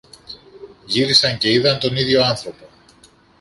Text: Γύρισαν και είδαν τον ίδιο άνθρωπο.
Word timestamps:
Γύρισαν 0.85 1.37
και 1.37 1.51
είδαν 1.51 1.79
τον 1.79 1.95
ίδιο 1.95 2.21
άνθρωπο. 2.23 2.69